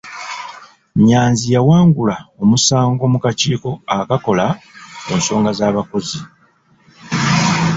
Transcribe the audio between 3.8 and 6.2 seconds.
akakola ku nsonga z'abakozi.